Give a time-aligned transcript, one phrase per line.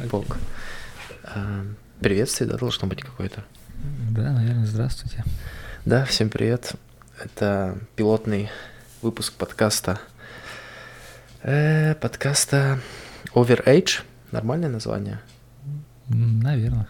[0.00, 0.36] Шлепок.
[1.24, 1.64] А,
[2.00, 3.44] Приветствие, да, должно быть какое-то.
[4.10, 5.22] Да, наверное, здравствуйте.
[5.84, 6.72] Да, всем привет.
[7.22, 8.50] Это пилотный
[9.02, 10.00] выпуск подкаста.
[11.42, 12.80] Э, подкаста
[13.34, 14.00] Overage.
[14.32, 15.20] Нормальное название?
[16.08, 16.88] Наверное.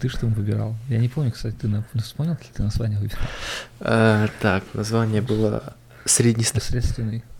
[0.00, 0.74] Ты что выбирал?
[0.88, 3.26] Я не помню, кстати, ты на- вспомнил, какие ты названия выбирал?
[3.80, 5.74] Э, так, название было
[6.04, 6.60] среднеста-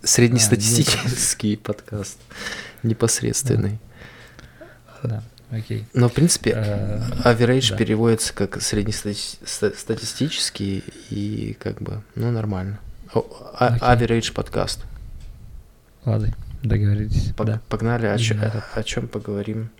[0.02, 2.18] среднестатистический подкаст.
[2.84, 3.80] Непосредственный.
[5.06, 5.84] Да, окей.
[5.94, 7.76] Но, в принципе, Э, average да.
[7.76, 12.78] переводится как среднестатистический и как бы, ну, нормально.
[13.14, 13.24] О,
[13.58, 13.94] а-.
[13.96, 14.84] Average подкаст.
[16.04, 16.32] Ладно,
[16.62, 17.32] договорились.
[17.36, 17.60] Пог- Да.
[17.68, 18.64] Погнали, о, этот.
[18.74, 19.70] о чем поговорим?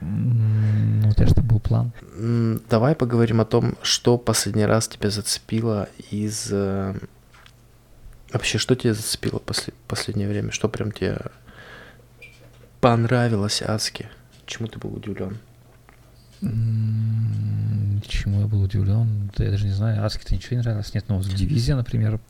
[0.00, 1.92] Ну, у тебя что, был план?
[2.70, 6.48] Давай поговорим о том, что последний раз тебя зацепило из...
[6.50, 6.94] э,
[8.32, 9.74] Вообще, что тебя зацепило после...
[9.88, 10.50] последнее время?
[10.52, 11.18] Что прям тебе
[12.80, 14.08] понравилось адски?
[14.46, 15.38] Чему ты был удивлен?
[18.06, 19.30] Чему я был удивлен?
[19.36, 20.92] Да я даже не знаю, Аски-то ничего не нравилось.
[20.94, 22.20] Нет, ну, дивизия, например,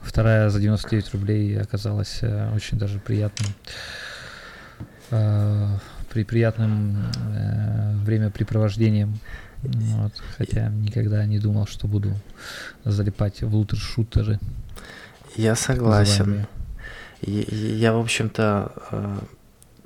[0.00, 3.48] вторая за 99 рублей оказалась э, очень даже приятным.
[5.10, 5.78] э,
[6.10, 6.96] при приятным
[7.34, 9.18] э, времяпрепровождением.
[9.62, 12.14] Вот, хотя никогда не думал, что буду
[12.84, 14.38] залипать в лутер-шутеры.
[15.36, 16.46] Я согласен.
[17.22, 17.46] и
[17.80, 19.24] Я, в общем-то,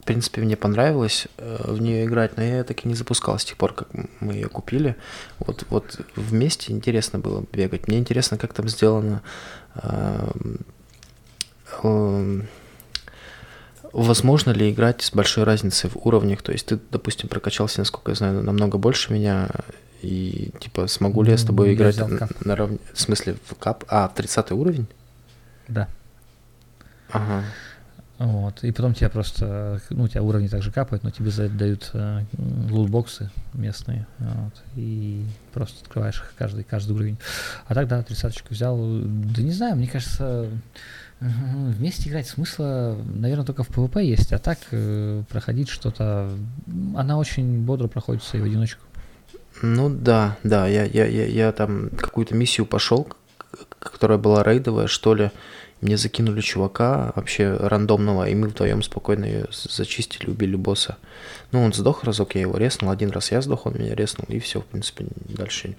[0.08, 3.56] принципе, мне понравилось э, в нее играть, но я так и не запускал с тех
[3.56, 3.88] пор, как
[4.20, 4.96] мы ее купили.
[5.38, 7.88] Вот, вот вместе интересно было бегать.
[7.88, 9.22] Мне интересно, как там сделано.
[9.82, 10.60] эм,
[11.82, 12.48] эм,
[13.92, 16.42] Возможно ли играть с большой разницей в уровнях?
[16.42, 19.48] То есть ты, допустим, прокачался, насколько я знаю, намного больше меня,
[20.02, 22.30] и типа смогу ли я с тобой я играть взял на, кап.
[22.44, 23.84] равне- В смысле, в кап?
[23.88, 24.86] А, в 30 уровень?
[25.68, 25.88] Да.
[27.10, 27.44] Ага.
[28.18, 28.64] Вот.
[28.64, 31.90] И потом тебя просто, ну, у тебя уровни также капают, но тебе за это дают
[31.92, 32.24] э,
[32.68, 34.06] лутбоксы местные.
[34.18, 37.16] Вот, и просто открываешь их каждый, каждый уровень.
[37.66, 38.76] А так, да, тридцаточку взял.
[38.76, 40.48] Да не знаю, мне кажется,
[41.20, 44.32] вместе играть смысла, наверное, только в PvP есть.
[44.32, 46.28] А так э, проходить что-то,
[46.96, 48.82] она очень бодро проходится и в одиночку.
[49.62, 53.08] Ну да, да, я, я, я, я там какую-то миссию пошел,
[53.78, 55.30] которая была рейдовая, что ли.
[55.80, 60.96] Мне закинули чувака вообще рандомного, и мы вдвоем спокойно ее зачистили, убили босса.
[61.52, 64.40] Ну, он сдох разок, я его резнул, один раз я сдох, он меня резнул, и
[64.40, 65.76] все, в принципе, дальше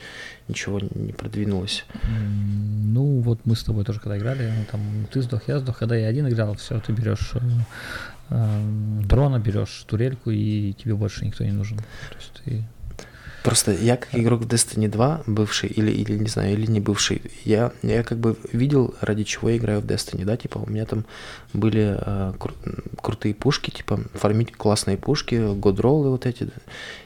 [0.48, 1.86] ничего не продвинулось.
[2.04, 5.98] Ну, вот мы с тобой тоже когда играли, ну, там ты сдох, я сдох, когда
[5.98, 7.40] я один играл, все, ты берешь э,
[8.30, 11.78] эм, дрона, берешь турельку, и тебе больше никто не нужен.
[11.78, 12.64] То есть ты
[13.44, 17.22] Просто я как игрок в Destiny 2, бывший или, или не знаю, или не бывший,
[17.45, 20.85] я, я как бы видел, ради чего я играю в Destiny, да, типа у меня
[20.85, 21.05] там
[21.53, 26.50] были э, кру- крутые пушки, типа фармить классные пушки, годроллы вот эти,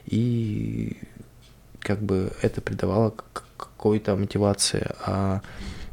[0.05, 0.97] и
[1.79, 3.13] как бы это придавало
[3.57, 5.41] какой-то мотивации, а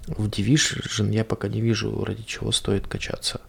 [0.06, 3.40] в Division я пока не вижу, ради чего стоит качаться.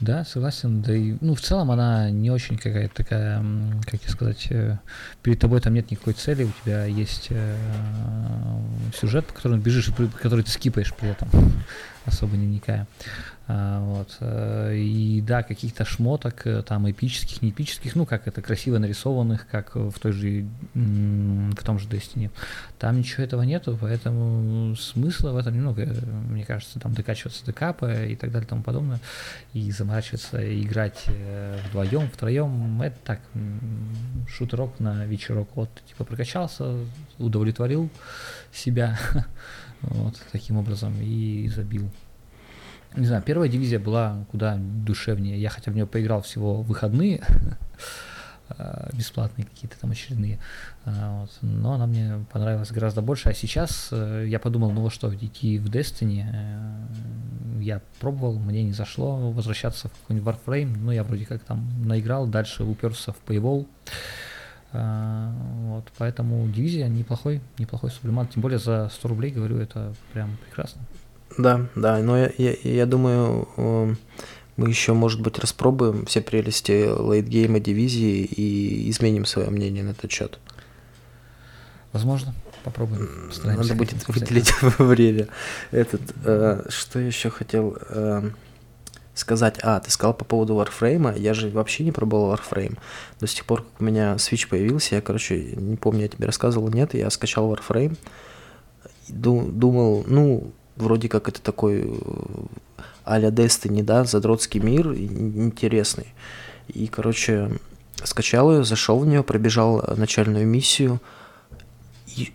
[0.00, 0.82] Да, согласен.
[0.82, 3.42] Да и, ну, в целом она не очень какая-то такая,
[3.86, 4.78] как я сказать, э,
[5.22, 7.56] перед тобой там нет никакой цели, у тебя есть э,
[9.00, 11.28] сюжет, по которому бежишь, при- который ты скипаешь при этом,
[12.06, 12.86] особо не вникая.
[13.46, 14.16] А, вот.
[14.20, 19.46] э, И да, каких-то шмоток, э, там эпических, не эпических, ну, как это, красиво нарисованных,
[19.50, 22.30] как в той же, в том же Destiny.
[22.78, 25.86] Там ничего этого нету, поэтому смысла в этом немного,
[26.30, 29.00] мне кажется, там докачиваться до капа и так далее и тому подобное
[29.52, 33.20] и заморачиваться, играть э, вдвоем, втроем, это так,
[34.26, 35.48] шутерок на вечерок.
[35.54, 36.76] Вот, типа, прокачался,
[37.18, 37.90] удовлетворил
[38.52, 38.98] себя,
[39.82, 41.90] вот, таким образом, и забил.
[42.96, 45.40] Не знаю, первая дивизия была куда душевнее.
[45.40, 47.22] Я хотя в нее поиграл всего выходные,
[48.48, 50.38] а, бесплатные какие-то там очередные.
[50.84, 51.30] А, вот.
[51.42, 53.28] Но она мне понравилась гораздо больше.
[53.28, 56.24] А сейчас э, я подумал, ну вот что, идти в Destiny.
[56.32, 60.76] э, Я пробовал, мне не зашло возвращаться в какой-нибудь Warframe.
[60.78, 63.66] Ну, я вроде как там наиграл, дальше уперся в Paywall.
[64.72, 68.32] Вот, поэтому дивизия неплохой, неплохой сублимат.
[68.32, 70.82] Тем более за 100 рублей, говорю, это прям прекрасно.
[71.38, 73.94] Да, да, но я, я, я думаю, э,
[74.56, 80.10] мы еще, может быть, распробуем все прелести лейтгейма дивизии и изменим свое мнение на этот
[80.12, 80.38] счет.
[81.92, 82.34] Возможно,
[82.64, 83.28] попробуем.
[83.28, 85.28] Постараемся Надо будет выделить время.
[85.70, 88.30] Этот, э, что еще хотел э,
[89.14, 89.58] сказать?
[89.62, 91.18] А, ты сказал по поводу Warframe.
[91.18, 92.78] Я же вообще не пробовал Warframe.
[93.20, 96.68] До сих пор, как у меня Switch появился, я, короче, не помню, я тебе рассказывал,
[96.68, 97.96] нет, я скачал Warframe.
[99.08, 101.94] Ду- думал, ну, вроде как это такой э,
[103.04, 106.14] а-ля Destiny, да, задротский мир, интересный.
[106.68, 107.50] И, короче,
[108.02, 111.00] скачал ее, зашел в нее, пробежал начальную миссию,
[112.16, 112.32] и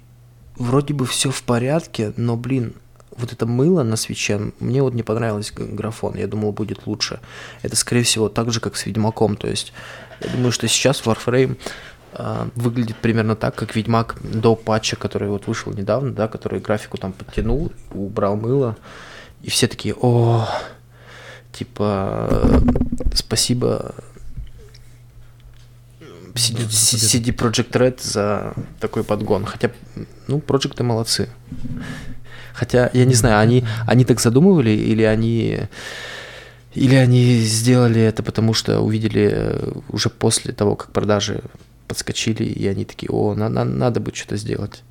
[0.56, 2.74] вроде бы все в порядке, но, блин,
[3.18, 7.20] вот это мыло на свече, мне вот не понравилось графон, я думал, будет лучше.
[7.62, 9.74] Это, скорее всего, так же, как с Ведьмаком, то есть
[10.22, 11.58] я думаю, что сейчас Warframe
[12.56, 17.14] выглядит примерно так, как Ведьмак до патча, который вот вышел недавно, да, который графику там
[17.14, 18.78] подтянул, убрал мыло,
[19.42, 20.48] и все такие, о,
[21.52, 22.62] типа,
[23.14, 23.94] спасибо
[26.34, 29.46] CD, CD Project Red за такой подгон.
[29.46, 29.72] Хотя,
[30.28, 31.30] ну, проекты молодцы.
[32.54, 35.60] Хотя, я не знаю, они, они так задумывали, или они,
[36.74, 41.42] или они сделали это потому, что увидели э, уже после того, как продажи
[41.90, 44.84] подскочили, и они такие, о, на, на, надо бы что-то сделать.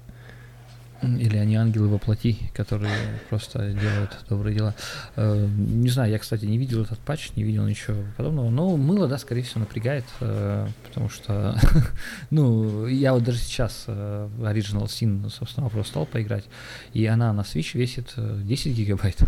[1.00, 2.92] Или они ангелы во плоти, которые
[3.30, 4.74] просто делают добрые дела.
[5.14, 8.50] Э, не знаю, я, кстати, не видел этот патч, не видел ничего подобного.
[8.50, 11.56] Но мыло, да, скорее всего, напрягает, э, потому что,
[12.30, 16.46] ну, я вот даже сейчас э, Original Sin, собственно, вопрос стал поиграть,
[16.94, 19.22] и она на Switch весит 10 гигабайт,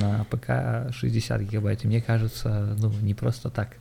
[0.00, 3.76] на ПК 60 гигабайт, и мне кажется, ну, не просто так.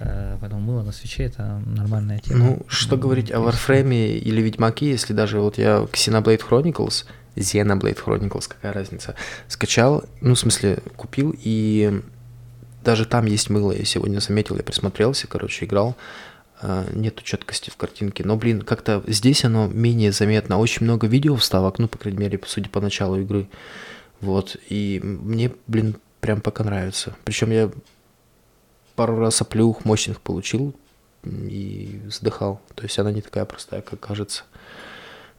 [0.00, 2.38] Э, поэтому мыло на свече это нормальная тема.
[2.38, 7.04] Ну, что говорить о Warframe или Ведьмаке, если даже вот я Xenoblade Chronicles,
[7.36, 9.14] Xenoblade Chronicles, какая разница,
[9.48, 12.02] скачал, ну, в смысле, купил, и
[12.84, 15.96] даже там есть мыло, я сегодня заметил, я присмотрелся, короче, играл,
[16.62, 21.36] э, нету четкости в картинке, но, блин, как-то здесь оно менее заметно, очень много видео
[21.36, 23.48] вставок, ну, по крайней мере, судя по началу игры,
[24.20, 27.70] вот, и мне, блин, прям пока нравится, причем я
[28.96, 30.74] пару раз оплюх мощных получил
[31.24, 32.60] и вздыхал.
[32.74, 34.44] То есть она не такая простая, как кажется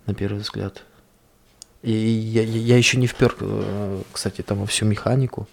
[0.06, 0.84] на первый взгляд.
[1.82, 5.48] И я, я еще не впер, э, кстати, там во всю механику.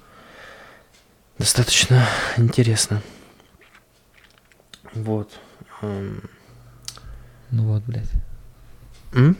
[1.38, 2.06] Достаточно
[2.36, 3.02] интересно.
[4.94, 5.30] Вот.
[5.82, 6.22] Ну
[7.50, 8.10] вот, блядь.
[9.12, 9.36] М?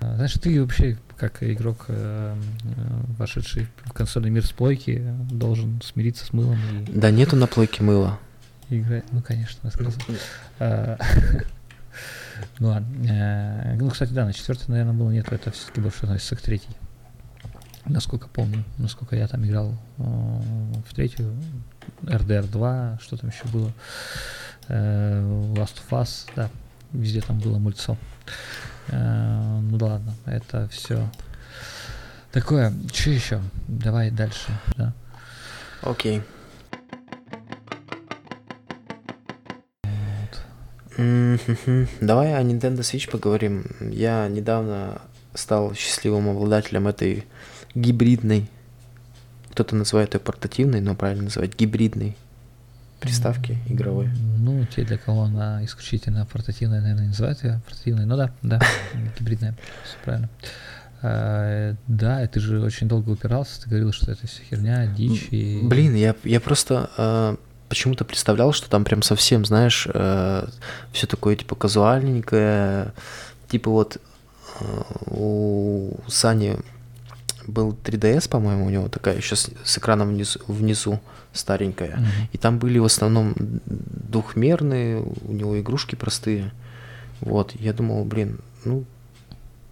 [0.00, 2.34] А, знаешь, ты вообще, как игрок, э,
[3.18, 6.58] вошедший в консольный мир с плойки, должен смириться с мылом.
[6.86, 6.92] И...
[6.92, 8.18] Да нету на плойке мыла.
[8.70, 9.92] Играть, ну, конечно, рассказал.
[10.60, 10.96] А,
[12.60, 12.86] ну ладно.
[13.08, 16.74] Э, ну, кстати, да, на четвертой, наверное, было нет, это все-таки больше относится к третьей.
[17.84, 20.02] Насколько помню, насколько я там играл э,
[20.88, 21.34] в третью,
[22.02, 23.72] RDR 2, что там еще было,
[24.68, 26.50] Last of Us, да,
[26.92, 27.96] везде там было мультцо.
[28.88, 31.10] Э, ну ладно, это все
[32.32, 32.72] такое.
[32.92, 33.40] Что еще?
[33.66, 34.92] Давай дальше, да.
[35.82, 36.22] Окей.
[39.82, 40.40] Вот.
[42.00, 43.66] Давай о Nintendo Switch поговорим.
[43.80, 45.00] Я недавно
[45.34, 47.26] стал счастливым обладателем этой
[47.74, 48.50] гибридной,
[49.52, 52.16] кто-то называет ее портативной, но правильно называть гибридной
[53.00, 54.08] приставки игровой.
[54.38, 58.06] Ну, те, для кого она исключительно портативная, наверное, называют ее портативной.
[58.06, 58.60] Ну да, да,
[59.18, 59.54] гибридная,
[59.84, 60.28] все правильно.
[61.00, 65.60] А, да, ты же очень долго упирался, ты говорил, что это вся херня, дичь и...
[65.62, 67.36] Блин, я, я просто э,
[67.68, 70.48] почему-то представлял, что там прям совсем, знаешь, э,
[70.92, 72.92] все такое типа казуальненькое,
[73.48, 73.98] типа вот
[74.60, 74.64] э,
[75.06, 76.56] у Сани
[77.48, 81.00] был 3DS, по-моему, у него такая еще с, с экраном внизу, внизу
[81.32, 81.96] старенькая.
[81.96, 82.28] Mm-hmm.
[82.32, 83.34] И там были в основном
[83.66, 86.52] двухмерные, у него игрушки простые.
[87.20, 88.84] Вот, я думал, блин, ну,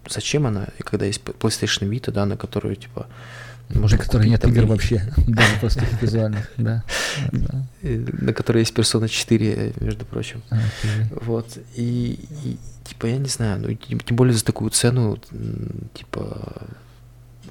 [0.08, 3.06] зачем она, и когда есть PlayStation Vita, да, на которую, типа,
[3.70, 6.84] можно на которой нет игр вообще, да, просто визуальных, да.
[7.82, 10.42] На которой есть Persona 4, между прочим.
[11.10, 12.18] Вот, и,
[12.84, 15.18] типа, я не знаю, ну, тем более за такую цену,
[15.94, 16.68] типа,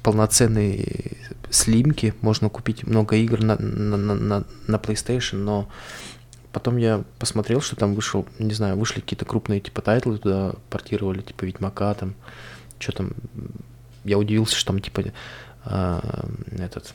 [0.06, 1.16] полноценные
[1.50, 5.68] слимки, можно купить много игр на, на, на, на PlayStation, но
[6.52, 10.54] потом я посмотрел, что там вышел, не знаю, вышли какие-то крупные типа title ы туда
[10.70, 12.14] портировали, типа Ведьмака там,
[12.78, 13.10] что там,
[14.04, 15.06] я удивился, что там типа
[15.64, 16.00] э,
[16.56, 16.94] этот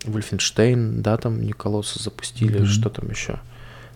[0.00, 2.66] Wolfenstein, да, там Николоса запустили, mm-hmm.
[2.66, 3.38] что там еще.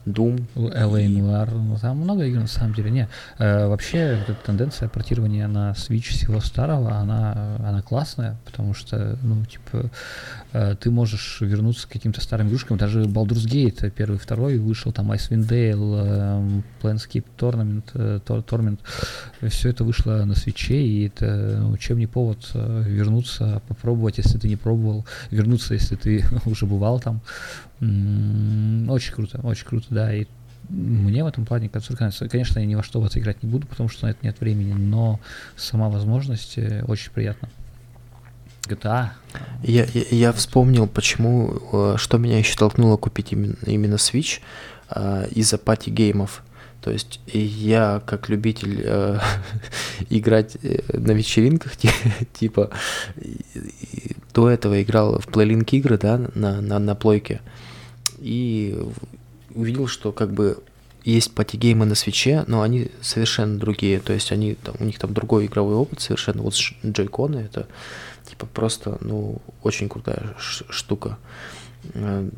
[0.07, 0.45] Doom.
[0.55, 1.07] L.A.
[1.07, 2.91] Noire, ну, там много игр на самом деле.
[2.91, 9.17] Не, э, вообще эта тенденция портирования на Switch всего старого, она, она классная, потому что,
[9.23, 9.91] ну, типа,
[10.53, 15.49] ты можешь вернуться к каким-то старым игрушкам, даже Baldur's Gate первый, второй вышел, там Icewind
[15.49, 18.79] Dale, э, Planescape Tournament, э, Torment,
[19.49, 24.39] все это вышло на свече, и это, ну, чем не повод э, вернуться, попробовать, если
[24.39, 27.21] ты не пробовал, вернуться, если ты уже бывал там,
[27.81, 30.15] очень круто, очень круто, да.
[30.15, 30.27] И
[30.69, 33.67] мне в этом плане консоль, конечно, я ни во что в это играть не буду,
[33.67, 35.21] потому что на это нет времени, но
[35.57, 37.49] сама возможность э, очень приятна.
[38.69, 39.11] GTA.
[39.63, 44.41] Я, я, я вспомнил, почему, э, что меня еще толкнуло купить именно, именно Switch
[44.91, 46.43] э, из-за party game ов.
[46.83, 49.19] То есть я, как любитель э,
[50.11, 51.73] играть э, на вечеринках,
[52.33, 52.71] типа,
[54.35, 57.41] до этого играл в Playlink игры, да, на, на, на плойке,
[58.19, 58.77] и
[59.55, 60.59] увидел, что как бы
[61.05, 64.75] есть party game ы на Switch е, но они совершенно другие, то есть они, там,
[64.79, 66.55] у них там другой игровой опыт совершенно, вот
[66.85, 67.67] Joy-Con ы это
[68.33, 71.19] типа просто, ну, очень крутая штука.
[71.95, 72.29] Э,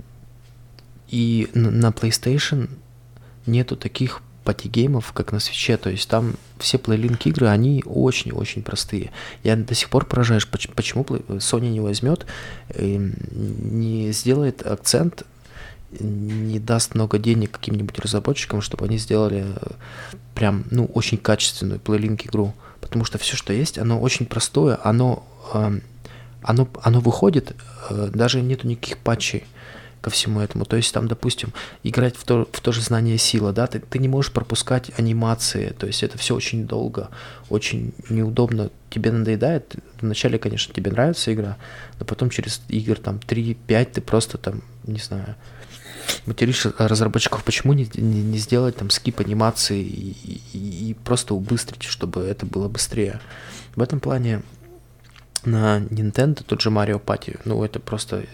[1.08, 2.68] и на PlayStation
[3.46, 7.46] нету таких party game ов, как на Switch е, то есть там все Playlink игры,
[7.46, 9.10] они очень-очень простые.
[9.42, 12.26] Я до сих пор поражаюсь, почему Sony не возьмет,
[12.76, 15.24] не сделает акцент,
[16.00, 19.70] не даст много денег каким-нибудь разработчикам, чтобы они сделали э,
[20.34, 22.52] прям, ну, очень качественную плейлинг игру.
[22.80, 27.56] Потому что все, что есть, оно очень простое, оно, э, оно, оно выходит,
[27.90, 29.44] э, даже нету никаких патчей
[30.00, 30.66] ко всему этому.
[30.66, 33.98] То есть там, допустим, играть в то, в то же знание сила, да, ты, ты
[33.98, 37.08] не можешь пропускать анимации, то есть это все очень долго,
[37.48, 39.76] очень неудобно, тебе надоедает.
[40.02, 41.56] Вначале, конечно, тебе нравится игра,
[41.98, 45.36] но потом через игр там 3-5 ты просто там, не знаю,
[46.26, 51.84] материшь разработчиков, почему не, не, не сделать там скип анимации и, и, и просто убыстрить,
[51.84, 53.20] чтобы это было быстрее.
[53.74, 54.42] В этом плане
[55.46, 58.24] на Nintendo тот же Mario Party, ну это просто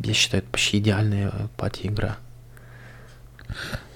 [0.00, 2.16] я считаю, это почти идеальная пати-игра.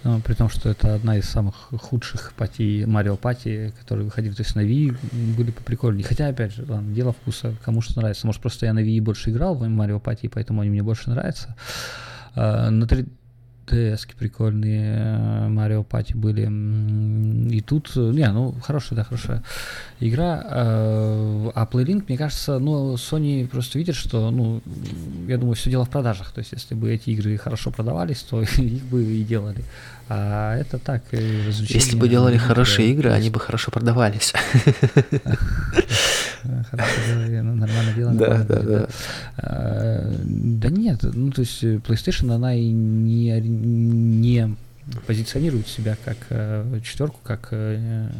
[0.05, 4.43] Ну, при том, что это одна из самых худших пати, Марио Пати, которые выходили, то
[4.43, 4.97] есть на Wii
[5.37, 6.05] были поприкольнее.
[6.05, 8.27] Хотя, опять же, ладно, дело вкуса, кому что нравится.
[8.27, 11.55] Может, просто я на Wii больше играл в Марио Пати, поэтому они мне больше нравятся.
[12.35, 13.07] А, на 3
[13.67, 16.43] ds прикольные Марио Пати были.
[17.55, 19.43] И тут, не, ну, хорошая, да, хорошая
[20.01, 20.43] игра.
[20.45, 24.61] А, а Playlink, мне кажется, ну, Sony просто видит, что, ну,
[25.29, 26.33] я думаю, все дело в продажах.
[26.33, 29.65] То есть, если бы эти игры хорошо продавались, то их бы и делали.
[30.15, 34.35] А это так, Если бы делали хорошие игры, они бы хорошо продавались.
[36.45, 38.13] Нормально дело.
[38.13, 38.89] Да, да, да.
[39.39, 44.55] А, да нет, ну то есть PlayStation, она и не, не
[45.07, 48.11] позиционирует себя как э, четверку, как э,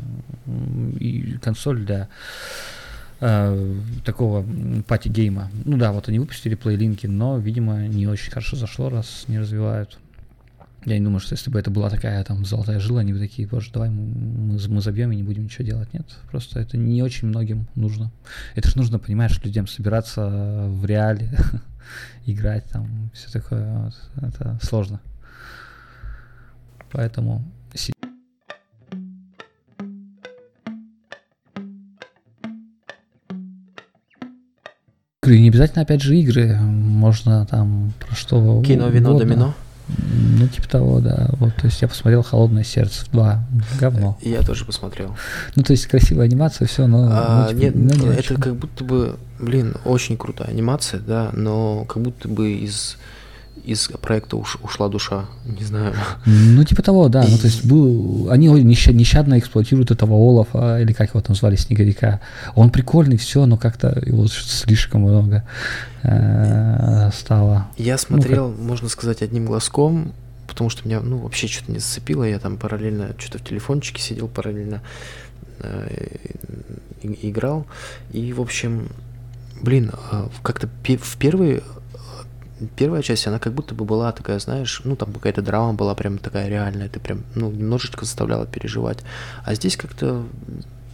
[0.99, 2.09] и консоль для
[3.21, 4.47] э, такого
[4.87, 5.51] party game а.
[5.67, 9.39] Ну да, вот они выпустили Playlink и, но, видимо, не очень хорошо зашло, раз не
[9.39, 9.99] развивают.
[10.85, 13.47] Я не думаю, что если бы это была такая там золотая жила, они бы такие,
[13.47, 15.93] боже, давай мы, мы забьем и не будем ничего делать.
[15.93, 18.11] Нет, просто это не очень многим нужно.
[18.57, 21.31] Это же нужно, понимаешь, людям собираться в реале,
[22.27, 23.85] играть там, все такое.
[23.85, 25.01] Вот, это сложно.
[26.91, 27.45] Поэтому
[35.33, 39.55] игры, не обязательно опять же игры, можно там про что Кино, вино, домино.
[39.89, 41.29] Ну, типа того, да.
[41.33, 43.39] Вот, то есть я посмотрел «Холодное сердце 2».
[43.81, 44.19] Говно.
[44.23, 45.15] Я тоже посмотрел.
[45.55, 47.09] Ну, то есть красивая анимация, все, но...
[47.11, 51.31] А, ну, типа, нет, ну, не это как будто бы, блин, очень крутая анимация, да,
[51.33, 52.97] но как будто бы из
[53.65, 55.95] из проекта уш, ушла душа, не знаю.
[56.27, 57.23] Ну, типа того, да.
[57.23, 57.31] И...
[57.31, 62.21] Ну, то есть был, они нещадно эксплуатируют этого Олафа, или как его там звали, Снеговика.
[62.55, 65.45] Он прикольный, все, но как-то его слишком много
[66.03, 67.69] э, стало.
[67.77, 68.65] Я смотрел, ну, как...
[68.65, 70.13] можно сказать, одним глазком,
[70.49, 72.25] потому что меня, ну, вообще что-то не зацепило.
[72.25, 74.83] Я там параллельно что-то в телефончике сидел, параллельно
[75.61, 76.17] э,
[77.03, 77.67] играл.
[78.11, 78.89] И, в общем,
[79.63, 81.63] блин, а, как-то в первый
[82.77, 86.19] первая часть, она как будто бы была такая, знаешь, ну там какая-то драма была прям
[86.19, 88.99] такая реальная, ты прям, ну, немножечко заставляла переживать.
[89.45, 90.25] А здесь как-то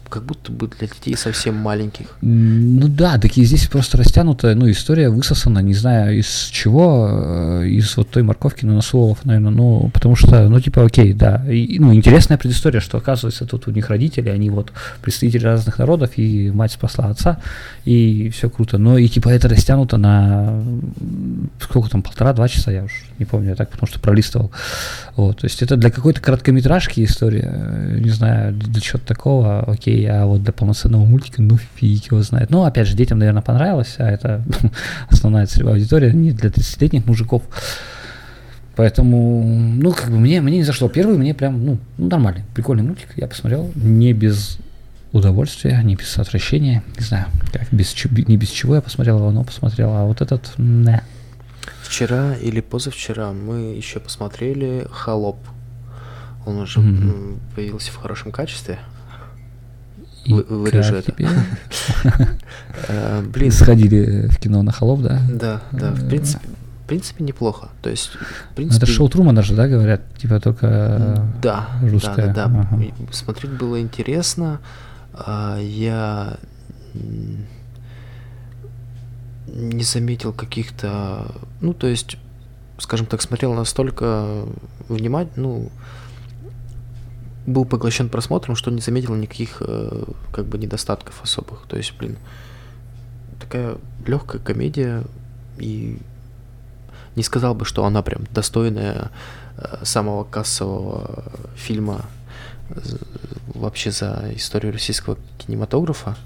[0.09, 2.07] как будто бы для детей совсем маленьких.
[2.21, 7.09] Ну да, такие здесь просто растянутая, ну, история высосана, не знаю, из чего,
[7.63, 11.45] э, из вот той морковки на носолов, наверное, ну, потому что, ну, типа, окей, да,
[11.49, 14.73] и, ну, интересная предыстория, что, оказывается, тут у них родители, они вот
[15.03, 17.39] представители разных народов, и мать спасла отца,
[17.85, 20.63] и все круто, но и, типа, это растянуто на,
[21.61, 24.51] сколько там, полтора-два часа, я уж не помню, я так, потому что пролистывал,
[25.17, 29.98] вот, то есть это для какой-то короткометражки история, э, не знаю, для чего-то такого, окей,
[30.07, 32.51] а вот для полноценного мультика, ну, фиг его знает.
[32.51, 34.43] Ну, опять же, детям, наверное, понравилось, а это
[35.11, 37.43] основная целевая аудитория, не для 30-летних мужиков.
[38.77, 40.89] Поэтому, ну, как бы мне, мне не зашло.
[40.89, 43.09] Первый мне прям, ну, нормальный, прикольный мультик.
[43.17, 44.59] Я посмотрел не без
[45.13, 46.83] удовольствия, не без отвращения.
[46.97, 47.95] Не знаю, как без,
[48.29, 49.93] не без чего я посмотрел его, но посмотрел.
[49.95, 51.03] А вот этот, не.
[51.83, 55.39] Вчера или позавчера мы еще посмотрели «Холоп».
[56.47, 57.39] Он уже mm-hmm.
[57.55, 58.79] появился в хорошем качестве.
[60.29, 61.13] И Вы- вырежу как это.
[61.13, 61.29] тебе?
[62.89, 65.21] Э, Блин, Сходили в кино на холоп, да?
[65.29, 66.47] да, да, в принципе,
[66.85, 67.69] в принципе неплохо.
[67.83, 68.85] То есть, в Ну, принципе...
[68.85, 70.03] Это шоу Трумана же, да, говорят?
[70.17, 71.25] Типа только...
[71.43, 72.69] Да, русская, да, да, да.
[72.71, 72.83] ага.
[73.11, 74.61] Смотреть было интересно.
[75.59, 76.37] Я
[79.47, 81.27] не заметил каких-то,
[81.61, 82.17] ну, то есть,
[82.79, 84.45] скажем так, смотрел настолько
[84.89, 85.71] внимательно, ну,
[87.49, 91.67] был поглощен просмотром, что не заметил никаких, э, как бы, недостатков особых.
[91.67, 92.17] То есть, блин,
[93.41, 93.77] такая
[94.07, 95.03] легкая комедия,
[95.59, 95.99] и
[97.17, 99.11] не сказал бы, что она прям достойная
[99.57, 101.25] э, самого кассового
[101.57, 102.05] фильма
[103.55, 106.17] вообще за историю российского кинематографа.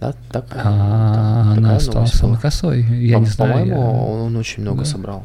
[0.00, 2.82] Да, так, А, она стала самой кассовой?
[2.82, 3.52] Я не знаю.
[3.52, 5.24] По-моему, он, очень много собрал.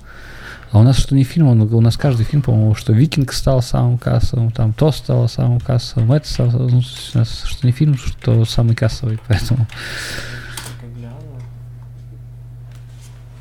[0.72, 3.62] А у нас что не фильм, он- у нас каждый фильм, по-моему, что Викинг стал
[3.62, 6.82] самым кассовым, там то стало самым кассовым, это стало, ну,
[7.14, 9.68] у нас что не фильм, что самый кассовый, поэтому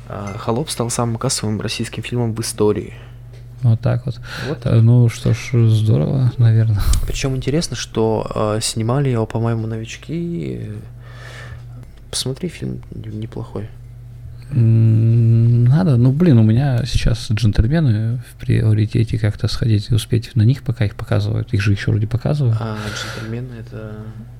[0.09, 2.93] А, Холоп стал самым кассовым российским фильмом в истории.
[3.61, 4.19] вот так вот.
[4.49, 4.65] Вот.
[4.65, 6.81] Э, Ну что ж, здорово, наверное.
[7.07, 10.71] Причем интересно, что э, снимали его, по-моему, новички.
[12.09, 13.69] Посмотри, фильм неплохой.
[14.53, 20.63] Надо, ну блин, у меня сейчас джентльмены в приоритете как-то сходить и успеть на них,
[20.63, 21.53] пока их показывают.
[21.53, 22.57] Их же еще вроде показывают.
[22.59, 23.95] А джентльмены это.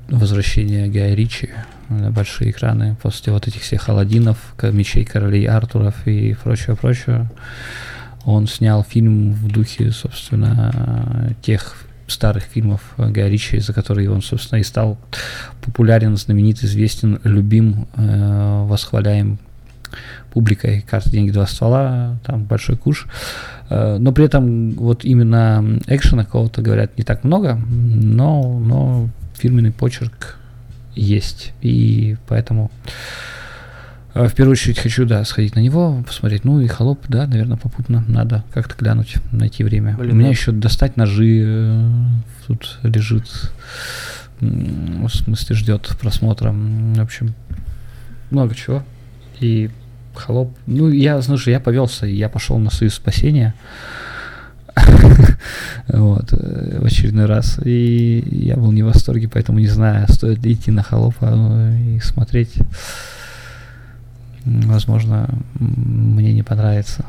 [0.10, 1.50] Возвращение Гая Ричи
[1.88, 7.32] на большие экраны после вот этих всех Аладдинов, Мечей Королей Артуров и прочего-прочего.
[8.25, 14.60] Он снял фильм в духе, собственно, тех старых фильмов Гая Ричи, за которые он, собственно,
[14.60, 14.98] и стал
[15.62, 19.39] популярен, знаменит, известен, любим, э, восхваляем
[20.33, 23.07] публикой «Карты, деньги, два ствола», там «Большой куш».
[23.69, 29.72] Э, Но при этом вот именно экшена какого-то, говорят, не так много, но, но фирменный
[29.72, 30.37] почерк
[30.94, 31.53] есть.
[31.61, 32.70] И поэтому
[34.13, 36.44] э, в первую очередь хочу, да, сходить на него, посмотреть.
[36.44, 39.96] Ну и холоп, да, наверное, попутно надо как-то глянуть, найти время.
[39.98, 40.31] Блин, У меня да.
[40.31, 41.89] еще достать ножи э,
[42.48, 43.53] тут лежит.
[44.39, 46.51] В смысле, ждет просмотра.
[46.51, 47.35] В общем,
[48.31, 48.83] много чего.
[49.39, 49.70] И
[50.13, 50.55] холоп.
[50.67, 53.53] Ну, я, слушай, я повелся, я пошел на союз спасения.
[55.87, 57.59] Вот, э, в очередной раз.
[57.65, 61.95] И я был не в восторге, поэтому не знаю, стоит ли идти на холопа ну,
[61.95, 62.53] и смотреть.
[64.45, 67.05] Возможно, мне не понравится.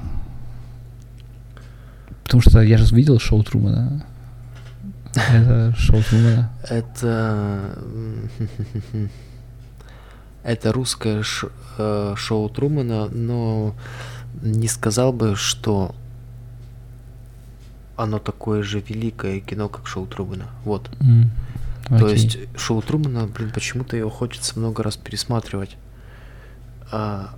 [2.24, 4.04] Потому что я же видел шоу Трумана.
[5.14, 6.50] Это шоу Трумана.
[6.68, 7.78] Это.
[10.42, 13.74] Это русское ш- э, шоу Трумана, но
[14.42, 15.94] не сказал бы, что
[17.96, 20.46] оно такое же великое кино, как шоу Трумана.
[20.64, 20.90] Вот.
[21.00, 21.30] М,
[21.88, 22.12] То окей.
[22.12, 25.76] есть шоу Трумана, блин, почему-то его хочется много раз пересматривать.
[26.90, 27.30] А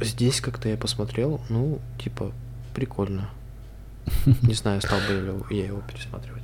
[0.00, 2.32] здесь как-то я посмотрел, ну, типа,
[2.74, 3.28] прикольно.
[4.42, 6.42] Не знаю, стал бы я его пересматривать.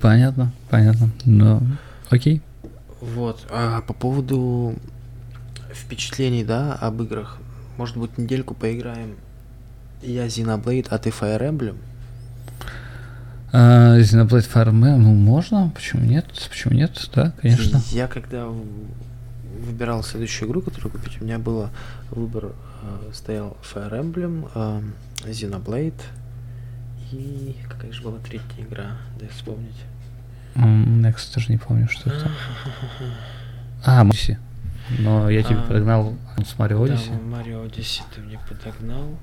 [0.00, 1.10] Понятно, понятно.
[1.24, 1.62] Но
[2.10, 2.42] окей.
[3.02, 3.44] Вот.
[3.50, 4.76] А по поводу
[5.74, 7.38] впечатлений, да, об играх.
[7.76, 9.16] Может быть, недельку поиграем.
[10.02, 11.76] Я Xenoblade, а ты Fire Emblem?
[13.52, 16.26] А, Xenoblade Fire Emblem, ну можно, почему нет?
[16.48, 17.10] Почему нет?
[17.12, 17.80] Да, конечно.
[17.90, 21.70] Я когда выбирал следующую игру, которую купить, у меня было
[22.10, 24.82] выбор, э, стоял Fire Emblem, э,
[25.28, 26.00] Xenoblade
[27.10, 29.76] и какая же была третья игра, дай вспомнить.
[30.54, 32.30] Кстати, даже не помню, что это.
[33.84, 34.38] А, Муси.
[34.98, 37.10] Но я тебе А, подогнал с Марио Да, Одиссе.
[37.12, 39.18] Марио Одиссе ты мне подогнал.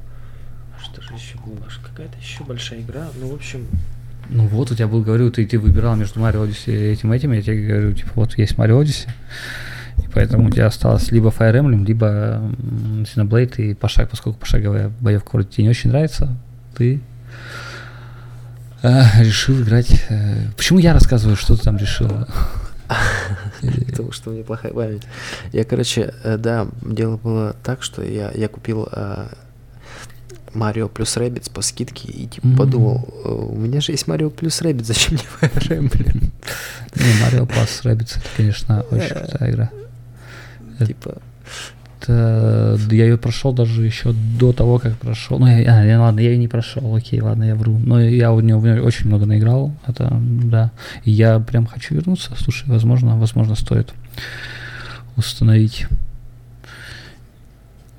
[0.78, 1.60] А Что же еще было?
[1.84, 3.08] Какая-то еще большая игра.
[3.20, 3.68] Ну, в общем,
[4.30, 7.32] Ну вот, у тебя был, говорю, ты, ты выбирал между Марио Одиссе и этим этим,
[7.34, 9.10] я тебе говорю, типа, вот есть Марио Одиссе,
[9.98, 12.42] и поэтому у тебя осталось либо Fire Emblem, либо
[13.04, 16.36] Xenoblade, и пошаг, поскольку пошаговая боевка вроде тебе не очень нравится,
[16.76, 17.02] ты
[18.84, 19.92] а, решил играть...
[20.10, 22.10] э, Почему я рассказываю, что ты там решил?
[23.90, 25.04] потому что у меня плохая память.
[25.52, 29.28] Я, короче, э, да, дело было так, что я, я купил э,
[30.54, 32.58] Марио плюс Rabbids по скидке и типа М.
[32.58, 33.08] подумал,
[33.52, 36.32] у меня же есть Марио плюс Rabbids, зачем мне Fire Emblem?
[36.96, 39.70] Не, Марио Plus Rabbids, это, конечно, очень крутая игра.
[40.86, 41.18] Типа,
[42.10, 45.38] Это, я ее прошел даже еще до того, как прошел.
[45.38, 47.78] Ну, я, а, я- ладно, я ее не прошел, окей, ладно, я вру.
[47.78, 50.72] Но я у нее, в нее очень много наиграл, это, да.
[51.04, 53.94] И я прям хочу вернуться, слушай, возможно, возможно, стоит
[55.18, 55.86] установить.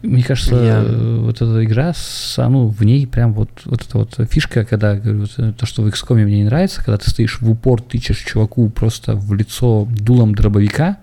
[0.03, 0.83] Мне кажется, я...
[1.21, 1.93] вот эта игра,
[2.39, 6.25] ну, в ней прям вот, вот эта вот фишка, когда, говорю, то, что в XCOM
[6.25, 10.97] мне не нравится, когда ты стоишь в упор, тычешь чуваку просто в лицо дулом дробовика,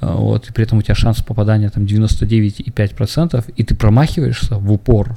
[0.00, 5.16] вот, и при этом у тебя шанс попадания там 99,5%, и ты промахиваешься в упор,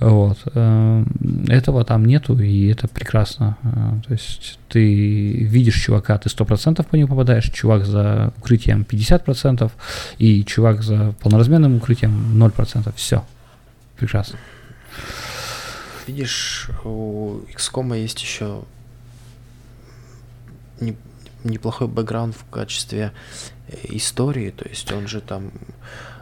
[0.00, 0.38] вот.
[0.54, 1.04] Э,
[1.48, 3.56] этого там нету, и это прекрасно.
[3.62, 9.70] Э, то есть ты видишь чувака, ты 100% по нему попадаешь, чувак за укрытием 50%,
[10.18, 12.92] и чувак за полноразмерным укрытием 0%.
[12.94, 13.24] Все.
[13.96, 14.38] Прекрасно.
[16.06, 18.62] Видишь, у XCOM есть еще
[21.44, 23.12] неплохой бэкграунд в качестве
[23.84, 25.50] истории, то есть он же там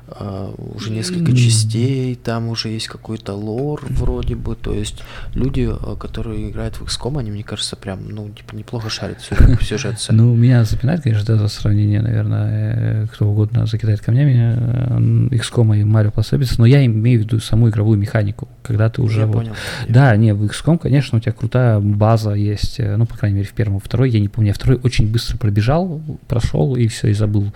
[0.08, 5.02] уже несколько частей, там уже есть какой-то лор вроде бы, то есть
[5.34, 9.64] люди, э, которые играют в XCOM, они, мне кажется, прям, ну, типа, неплохо шарят в
[9.64, 10.12] сюжете.
[10.12, 15.82] Ну, меня запинает, конечно, это сравнение, наверное, э, кто угодно закидает камнями э, XCOM и
[15.82, 19.20] Mario Plus но я имею в виду саму игровую механику, когда ты уже...
[19.20, 19.36] Я вот...
[19.36, 19.54] понял.
[19.88, 23.52] Да, не, в XCOM, конечно, у тебя крутая база есть, ну, по крайней мере, в
[23.52, 27.52] первом, второй, я не помню, я второй очень быстро пробежал, прошел и все, и забыл.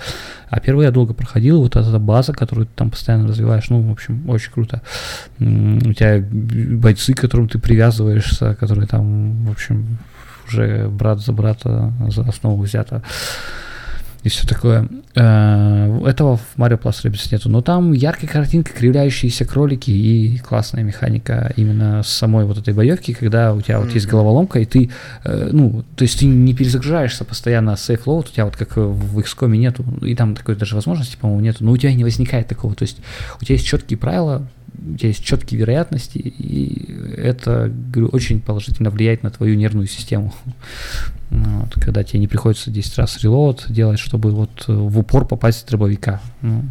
[0.50, 3.70] А первый я долго проходил, вот эта база, которую ты там постоянно развиваешь.
[3.70, 4.82] Ну, в общем, очень круто.
[5.38, 9.98] У тебя бойцы, к которым ты привязываешься, которые там, в общем,
[10.48, 13.02] уже брат за брата за основу взято
[14.22, 14.88] и все такое.
[15.14, 17.48] Э, этого в Mario Plus Rabbids нету.
[17.48, 23.14] Но там яркая картинка, кривляющиеся кролики и классная механика именно с самой вот этой боевки,
[23.14, 23.84] когда у тебя mm-hmm.
[23.84, 24.90] вот есть головоломка, и ты,
[25.24, 29.18] э, ну, то есть ты не перезагружаешься постоянно safe load, у тебя вот как в
[29.18, 32.74] XCOM нету, и там такой даже возможности, по-моему, нету, но у тебя не возникает такого.
[32.74, 32.98] То есть
[33.40, 34.46] у тебя есть четкие правила,
[34.86, 40.34] у тебя есть четкие вероятности, и это, говорю, очень положительно влияет на твою нервную систему.
[41.30, 45.68] Вот, когда тебе не приходится 10 раз релоад делать, чтобы вот в упор попасть в
[45.68, 46.20] дробовика.
[46.42, 46.64] Ну.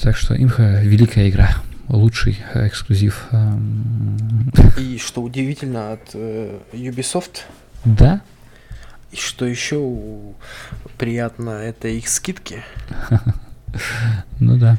[0.00, 1.50] Так что имха великая игра,
[1.88, 3.26] лучший эксклюзив.
[3.30, 4.50] Эм.
[4.78, 7.40] И что удивительно от э, Ubisoft.
[7.84, 8.22] Да.
[9.12, 9.94] И что еще
[10.96, 12.64] приятно, это их скидки.
[14.38, 14.78] Ну да.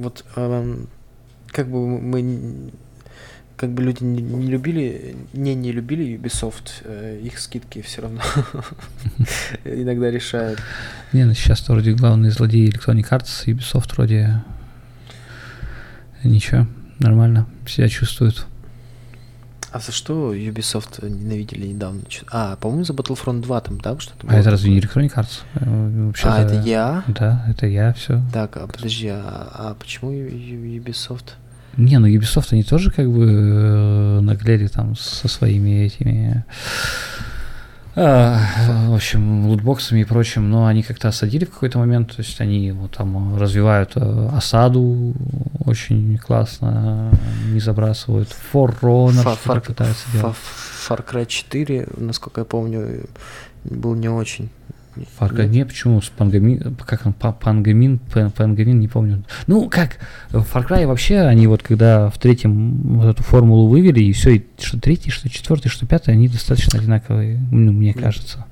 [0.00, 0.88] Вот эм,
[1.48, 2.70] как бы мы
[3.56, 8.22] как бы люди не, не любили, не не любили Ubisoft, э, их скидки все равно
[9.64, 10.58] иногда решают.
[11.12, 14.42] Не, ну сейчас вроде главный злодей Electronic Arts, Ubisoft вроде
[16.24, 16.66] ничего,
[17.00, 18.46] нормально себя чувствуют.
[19.72, 22.02] А за что Ubisoft ненавидели недавно?
[22.30, 25.42] А, по-моему, за Battlefront 2 там, да, что-то А это разве не Electronic Arts?
[25.54, 27.04] Э, вообще а, это я?
[27.06, 28.20] Да, это я, все.
[28.32, 31.34] Так, а подожди, а, а почему Ubisoft?
[31.76, 36.44] Не, ну Ubisoft они тоже как бы э, наглели там со своими этими
[38.00, 42.72] в общем, лутбоксами и прочим, но они как-то осадили в какой-то момент, то есть они
[42.72, 45.14] вот там развивают э, осаду
[45.66, 47.12] очень классно,
[47.52, 48.34] не забрасывают.
[48.52, 50.34] Forerunner Far, Far, пытаются делать.
[50.88, 53.06] Far Cry 4, насколько я помню,
[53.64, 54.48] был не очень.
[55.18, 56.00] Фаргамин, почему?
[56.00, 59.24] С Пангамин, как он, Пангамин, Пангамин, не помню.
[59.46, 59.98] Ну, как,
[60.30, 64.36] в Far Cry вообще, они вот когда в третьем вот эту формулу вывели, и все,
[64.36, 68.46] и что третий, что четвертый, что пятый, они достаточно одинаковые, ну, мне кажется.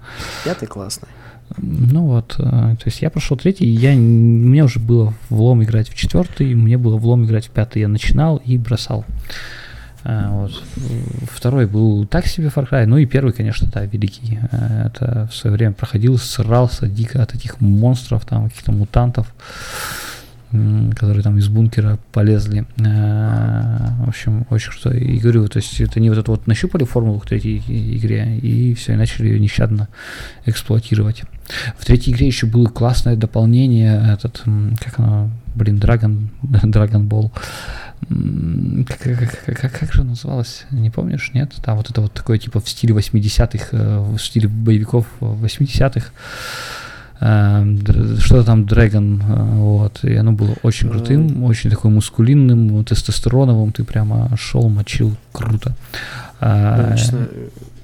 [0.45, 1.09] Пятый классный.
[1.57, 5.95] Ну вот, э, то есть я прошел третий, я, мне уже было влом играть в
[5.95, 9.05] четвертый, мне было влом играть в пятый, я начинал и бросал.
[10.05, 10.63] А, вот.
[11.31, 14.39] Второй был так себе Far Cry, ну и первый, конечно, да, великий.
[14.53, 19.33] А, это в свое время проходил, срался дико от этих монстров, там, каких-то мутантов,
[20.51, 22.67] которые там из бункера полезли.
[22.85, 24.97] А, в общем, очень круто.
[24.97, 28.75] И говорю, то есть это не вот это вот нащупали формулу в третьей игре, и
[28.75, 29.89] все, и начали ее нещадно
[30.47, 31.25] эксплуатировать.
[31.77, 34.43] В третьей игре еще было классное дополнение, этот,
[34.83, 37.31] как оно, блин, Dragon, Dragon Ball
[38.87, 40.65] как, как, как, как же называлось?
[40.71, 41.53] Не помнишь, нет?
[41.65, 46.11] Да, вот это вот такое типа в стиле 80-х, э, в стиле боевиков 80-х.
[47.21, 47.67] Э,
[48.21, 53.85] что-то там Dragon, э, вот, и оно было очень крутым, очень такой мускулинным, тестостероновым, ты
[53.85, 55.75] прямо шел, мочил, круто.
[56.41, 57.29] Да, честно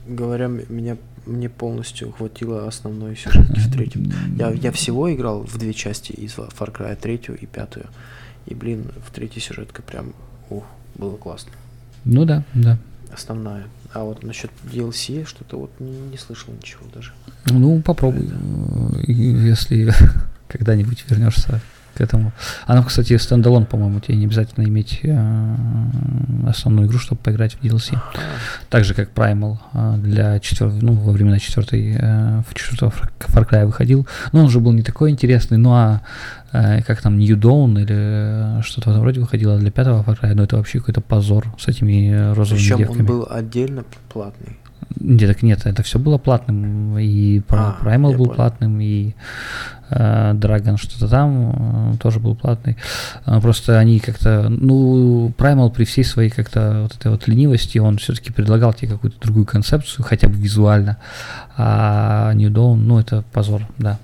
[0.07, 4.13] говоря, меня мне полностью хватило основной сюжетки в третьем.
[4.37, 7.87] Я, я всего играл в две части из Far Cry, третью и пятую.
[8.47, 10.13] И, блин, в третьей сюжетке прям,
[10.51, 11.53] ух, было классно.
[12.05, 12.79] Ну да, да.
[13.13, 13.65] Основная.
[13.93, 17.13] А вот насчет DLC что-то вот не, не слышал ничего даже.
[17.47, 18.27] Ну, попробуй.
[18.27, 19.11] Это...
[19.13, 19.93] Если
[20.49, 21.61] когда-нибудь вернешься
[21.95, 22.33] к этому.
[22.67, 25.47] Она, кстати, стендалон, по-моему, тебе не обязательно иметь э,
[26.49, 27.99] основную игру, чтобы поиграть в DLC.
[28.69, 33.67] Так же, как Primal э, для четвертого, ну, во времена четвертой, э, четвертого Far Cry
[33.67, 34.07] выходил.
[34.33, 36.03] Но он уже был не такой интересный, ну а
[36.53, 40.35] э, как там New Dawn или что-то в этом роде выходило для пятого Far Cry,
[40.35, 43.01] но это вообще какой-то позор с этими розовыми Причем девками.
[43.01, 44.59] он был отдельно платный.
[45.01, 46.99] Нет, так нет, это все было платным.
[46.99, 48.35] И А, Primal был понял.
[48.35, 49.15] платным, и
[49.91, 52.77] э, Dragon что-то там э, тоже был платный.
[53.25, 57.99] А, Просто они как-то, ну, Primal при всей своей как-то вот этой вот ленивости, он
[57.99, 60.97] все-таки предлагал тебе какую-то другую концепцию, хотя бы визуально.
[61.57, 63.99] А New Dawn, ну, это позор, да.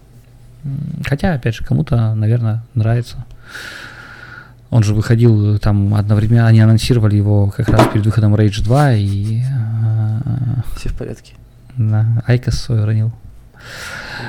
[1.06, 3.24] Хотя, опять же, кому-то, наверное, нравится.
[4.70, 8.92] Он же выходил э, там одновременно, они анонсировали его как раз перед выходом Rage 2,
[8.94, 10.20] и э,
[10.76, 11.34] Все в порядке?
[11.76, 13.12] да, IQOS свой уронил.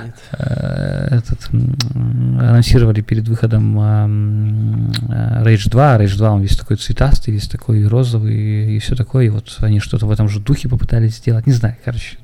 [0.03, 0.15] Нет.
[0.31, 1.47] Э, Этот,
[1.93, 5.97] анонсировали перед выходом Rage 2.
[5.97, 9.25] Rage 2 он весь такой цветастый, весь такой розовый и все такое.
[9.25, 11.45] И вот они что-то в этом же духе попытались сделать.
[11.47, 12.17] Не знаю, короче,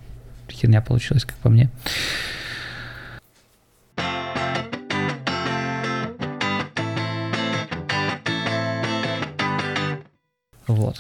[0.51, 1.69] херня получилась, как по мне.
[10.67, 10.97] Вот.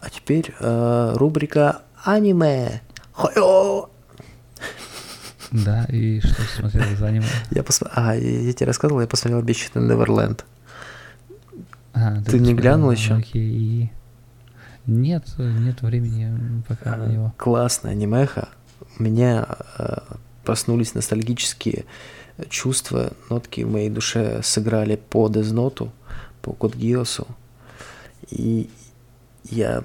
[0.00, 2.80] А теперь э, рубрика аниме.
[3.12, 3.88] Хо-йо!
[5.52, 7.26] Да, и что ты смотрел за аниме?
[7.50, 10.44] Я посмотрел, а, я, тебе рассказывал, я посмотрел «Обещанный Неверленд».
[11.94, 13.16] А, Ты не посмотрел, глянул ещё?
[13.16, 13.42] Окей.
[13.42, 13.90] и-
[14.86, 17.32] Нет, нет времени пока на него.
[17.38, 18.48] Классная анимеха.
[18.98, 19.46] У меня
[19.78, 19.98] э,
[20.44, 21.84] проснулись ностальгические
[22.50, 25.90] чувства, нотки в моей душе сыграли по Дезноту,
[26.42, 27.26] по Код Гиосу.
[28.30, 28.68] И
[29.44, 29.84] я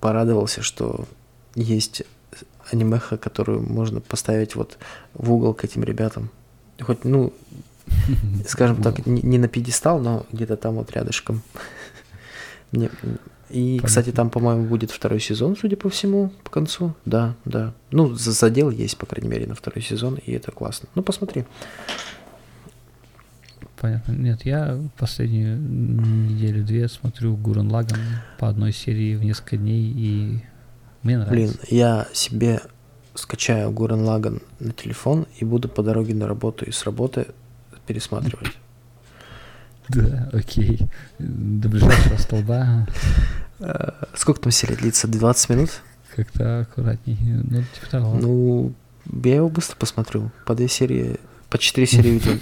[0.00, 1.06] порадовался, что
[1.54, 2.02] есть
[2.70, 4.78] анимеха, которую можно поставить вот
[5.14, 6.30] в угол к этим ребятам.
[6.80, 7.32] Хоть, ну,
[8.48, 11.42] скажем так, не, на пьедестал, но где-то там вот рядышком.
[13.50, 16.94] И, кстати, там, по-моему, будет второй сезон, судя по всему, по концу.
[17.04, 17.74] Да, да.
[17.90, 20.88] Ну, за- задел есть, по крайней мере, на второй сезон, и это классно.
[20.94, 21.44] Ну, посмотри.
[23.82, 24.12] Понятно.
[24.12, 27.98] Нет, я последнюю неделю-две смотрю Гурен Лаган
[28.38, 30.42] по одной серии в несколько дней, и
[31.02, 31.58] мне Блин, нравится.
[31.68, 32.60] я себе
[33.14, 37.26] скачаю Гурен Лаган на телефон и буду по дороге на работу и с работы
[37.86, 38.52] пересматривать.
[39.88, 40.78] Да, окей.
[41.18, 42.86] До ближайшего столба
[43.58, 45.08] Э, Сколько там серия длится?
[45.08, 45.70] 20 минут?
[46.14, 47.18] как-то аккуратней.
[47.20, 48.14] Ну, типа того.
[48.14, 48.72] Ну,
[49.24, 50.30] я его быстро посмотрю.
[50.46, 51.18] По две серии,
[51.50, 52.40] по четыре серии в день.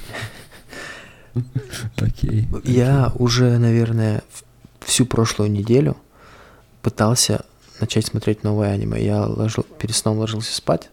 [1.96, 2.48] окей.
[2.64, 4.22] Я уже, наверное,
[4.80, 5.96] всю прошлую неделю
[6.82, 7.44] пытался
[7.80, 9.02] начать смотреть новое аниме.
[9.04, 10.90] Я ложил, перед сном ложился спать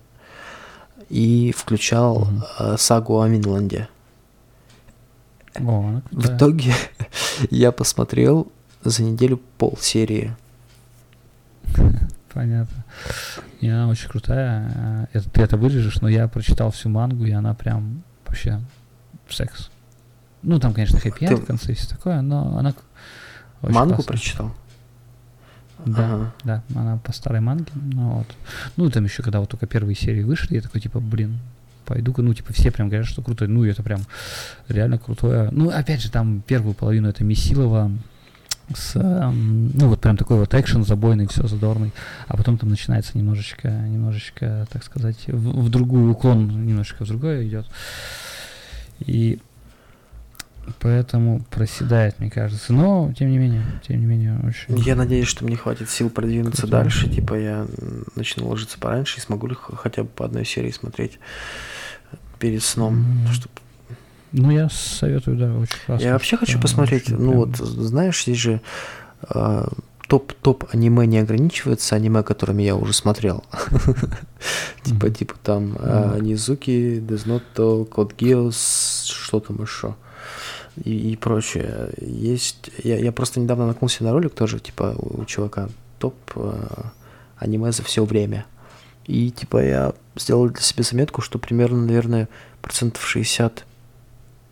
[1.10, 2.44] и включал Мгм.
[2.60, 3.88] э, сагу о Минланде.
[5.56, 6.38] О, В крутая.
[6.38, 6.74] итоге
[7.50, 8.52] я посмотрел
[8.84, 10.36] за неделю полсерии.
[12.34, 12.86] Понятно.
[13.62, 14.72] И она очень крутая.
[14.76, 18.62] А, Это, ты это вырежешь, но я прочитал всю мангу, и она прям вообще
[19.30, 19.70] секс.
[20.48, 22.74] Ну, там, конечно, хэппи Ты- в конце все такое, но она
[23.62, 24.14] очень Мангу классная.
[24.14, 24.56] прочитал?
[25.86, 26.34] Да, Ага.
[26.46, 27.72] да, она по старой манге.
[27.76, 28.28] Ну, вот.
[28.78, 31.38] ну там еще когда вот только первые серии вышли, я такой, типа, блин,
[31.86, 33.46] пойду-ка, ну, типа, все прям говорят, что круто.
[33.46, 34.00] Ну, это прям
[34.70, 35.50] реально крутое.
[35.52, 37.92] Ну, опять же, там первую половину это Месилова
[38.74, 41.92] с, ну, вот прям такой вот экшен забойный, все задорный.
[42.28, 47.46] А потом там начинается немножечко, немножечко, так сказать, в, в другую уклон, немножечко в другое
[47.46, 47.66] идет.
[49.00, 49.40] И
[50.80, 52.74] поэтому проседает, мне кажется.
[52.74, 54.78] Но, тем не менее, тем не менее, очень...
[54.84, 56.78] Я надеюсь, что мне хватит сил продвинуться Круто.
[56.84, 57.10] дальше.
[57.10, 57.68] Типа я
[58.16, 61.20] начну ложиться пораньше и смогу хотя бы по одной серии смотреть
[62.40, 62.96] перед сном.
[63.00, 63.28] Мгм.
[63.34, 63.52] чтоб-
[64.32, 66.06] Ну, я советую, да, очень классно.
[66.06, 68.62] Я вообще хочу посмотреть, ну прям- вот, знаешь, здесь же
[69.30, 69.68] а,
[70.08, 73.44] топ-топ аниме не ограничивается аниме, которыми я уже смотрел.
[74.84, 76.24] Типа, типа там а, Ну.
[76.24, 79.96] Низуки, Дезнотто, Код Геос, что там еще.
[80.84, 81.90] И, и прочее.
[82.00, 82.70] Есть.
[82.84, 86.92] Я, я просто недавно наткнулся на ролик тоже, типа, у, чувака топ а,
[87.38, 88.46] аниме за все время.
[89.06, 92.28] И типа я сделал для себя заметку, что примерно, наверное,
[92.62, 93.66] процентов 60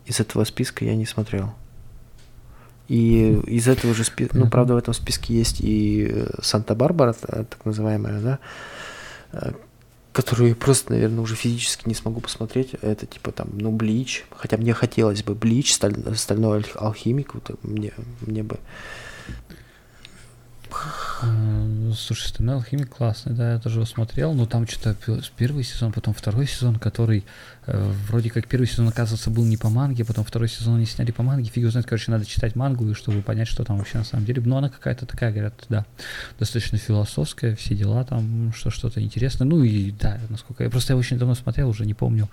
[0.06, 1.52] из этого списка я не смотрел.
[2.88, 7.44] И из этого же списка, ну, правда, в этом списке есть и э, Санта-Барбара, та-
[7.44, 8.38] так называемая, да,
[9.32, 9.52] э,
[10.16, 12.72] которую я просто, наверное, уже физически не смогу посмотреть.
[12.80, 17.50] Это типа там, ну, Блич, хотя мне хотелось бы Блич, сталь- Стальной аль- алхимик, вот,
[17.62, 18.58] мне, мне бы
[21.94, 24.96] слушай, Стальной алхимик классный, да, я тоже его смотрел, но там что-то
[25.36, 27.24] первый сезон, потом второй сезон, который
[27.66, 31.10] э, вроде как первый сезон, оказывается, был не по манге, потом второй сезон они сняли
[31.10, 34.24] по манге, фиг знает, короче, надо читать мангу, чтобы понять, что там вообще на самом
[34.24, 34.42] деле.
[34.44, 35.84] Но она какая-то такая, говорят, да,
[36.38, 39.46] достаточно философская, все дела там, что что-то интересное.
[39.46, 42.28] Ну и да, насколько я просто я очень давно смотрел, уже не помню.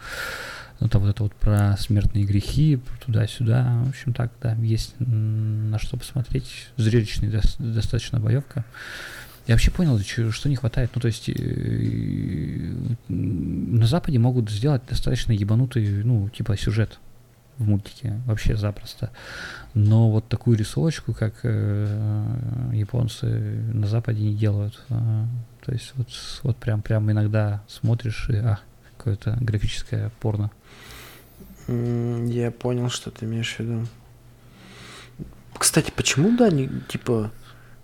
[0.80, 3.84] Ну, там вот это вот про смертные грехи, туда-сюда.
[3.86, 6.68] В общем, так, да, есть на что посмотреть.
[6.78, 8.66] Зрелищный достаточно боевка.
[9.46, 10.92] Я вообще понял, что не хватает.
[10.96, 12.74] Ну, то есть э,
[13.10, 17.00] на Западе могут сделать достаточно ебанутый, ну, типа сюжет
[17.58, 19.12] в мультике, вообще запросто.
[19.74, 24.82] Но вот такую рисовочку, как э, японцы на Западе не делают.
[24.90, 25.28] А,
[25.64, 26.08] то есть вот,
[26.44, 28.60] вот прям, прям иногда смотришь и, а,
[28.98, 30.52] какое-то графическое порно.
[31.68, 33.88] Я понял, что ты имеешь в виду.
[35.58, 37.32] Кстати, почему, да, не, типа,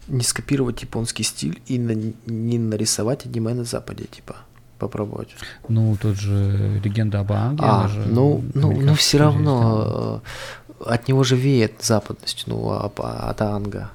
[0.07, 1.93] не скопировать японский стиль и на,
[2.25, 4.35] не нарисовать аниме на Западе, типа,
[4.79, 5.29] попробовать?
[5.67, 10.21] Ну, тот же «Легенда об Аанге», а, же ну, ну, ну все равно
[10.73, 10.83] там.
[10.87, 13.91] Э, от него же веет западностью, ну, от, от Аанга.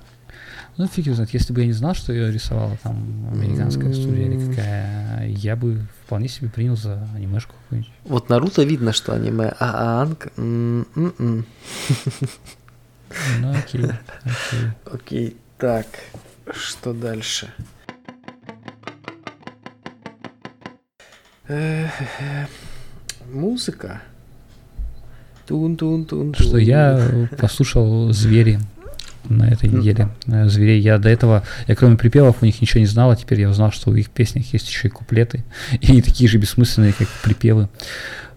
[0.77, 4.51] Ну, фиг знает, если бы я не знал, что ее рисовала там американская студия или
[4.51, 7.93] какая, я бы вполне себе принял за анимешку какую-нибудь.
[8.05, 10.33] Вот Наруто видно, что аниме, а Анг...
[10.37, 11.45] Ну,
[13.57, 13.87] окей,
[14.85, 15.37] окей.
[15.59, 15.87] Так,
[16.53, 17.49] что дальше?
[23.33, 24.03] Музыка.
[25.47, 28.59] Тун -тун -тун Что я послушал «Звери»
[29.29, 30.81] на этой неделе э, зверей.
[30.81, 33.73] Я до этого, я кроме припевов у них ничего не знал, а теперь я узнал,
[33.73, 35.45] что в их песнях есть еще и куплеты,
[35.81, 37.69] и не такие же бессмысленные, как припевы.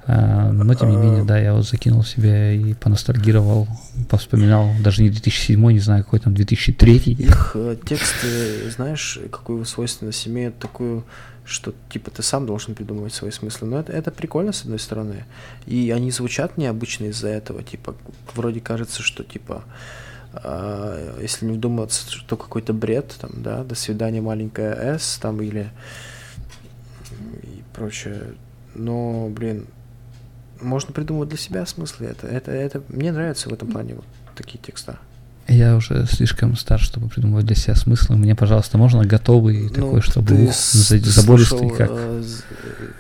[0.09, 3.67] А, но тем не менее, да, я вот закинул себе и поностальгировал,
[4.09, 6.95] повспоминал, даже не 2007, не знаю, какой там 2003.
[6.95, 11.03] Их э, тексты, знаешь, какую свойственность имеют такую,
[11.43, 13.67] что типа ты сам должен придумывать свои смыслы.
[13.67, 15.25] Но это, это прикольно, с одной стороны.
[15.65, 17.61] И они звучат необычно из-за этого.
[17.61, 17.93] Типа,
[18.33, 19.71] вроде кажется, что типа а,
[21.21, 25.69] если не вдуматься, что какой-то бред, там, да, до свидания, маленькая С, там, или
[27.43, 28.33] и прочее.
[28.75, 29.65] Но, блин,
[30.61, 32.07] можно придумать для себя смыслы.
[32.07, 34.99] Это, это, это мне нравится в этом плане вот такие текста.
[35.47, 38.17] Я уже слишком стар, чтобы придумывать для себя смыслы.
[38.17, 41.89] Мне, пожалуйста, можно готовый ну, такой, чтобы ты забористый как.
[41.91, 42.23] Э,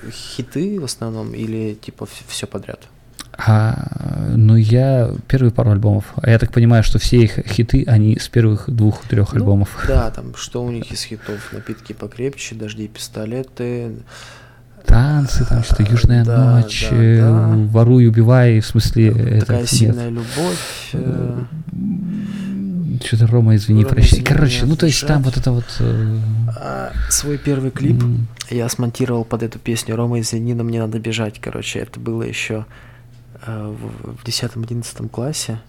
[0.09, 2.87] хиты в основном или типа все подряд?
[3.37, 6.05] А, ну, я первые пару альбомов.
[6.15, 9.85] А я так понимаю, что все их хиты, они с первых двух-трех ну, альбомов.
[9.87, 11.53] Да, там что у них из хитов?
[11.53, 13.97] Напитки покрепче, дожди и пистолеты.
[14.85, 17.47] Танцы, там что-то Южная да, ночь, да, э, да.
[17.71, 19.39] воруй, убивай, в смысле...
[19.41, 20.13] Такая это, сильная нет.
[20.13, 20.89] любовь.
[20.93, 21.43] Э...
[23.03, 24.21] Что-то Рома, извини, Рома, прощай.
[24.21, 25.65] Короче, ну то есть там вот это вот...
[25.79, 26.17] Э...
[26.57, 28.19] А, свой первый клип mm.
[28.49, 31.39] я смонтировал под эту песню «Рома, извини, но мне надо бежать».
[31.39, 32.87] Короче, это было еще Э,
[33.45, 35.59] в 10-11 классе.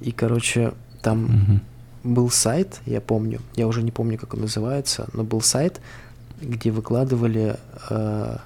[0.00, 0.72] И, короче,
[1.02, 1.60] там угу.
[2.14, 5.80] был сайт, я помню, я уже не помню, как он называется, но был сайт,
[6.40, 7.56] где выкладывали
[7.90, 8.36] э,